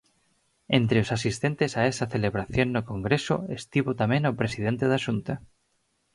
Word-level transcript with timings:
Entre 0.79 0.97
os 1.03 1.09
asistentes 1.17 1.71
a 1.73 1.81
esa 1.91 2.09
celebración 2.13 2.67
no 2.71 2.81
Congreso 2.91 3.35
estivo 3.59 3.91
tamén 4.01 4.23
o 4.31 4.37
presidente 4.41 4.85
da 4.91 4.99
Xunta. 5.05 5.33